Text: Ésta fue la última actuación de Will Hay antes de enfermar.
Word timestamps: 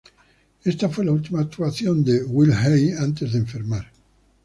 Ésta 0.65 0.89
fue 0.89 1.05
la 1.05 1.11
última 1.11 1.41
actuación 1.41 2.03
de 2.03 2.23
Will 2.23 2.53
Hay 2.53 2.89
antes 2.93 3.33
de 3.33 3.37
enfermar. 3.37 3.91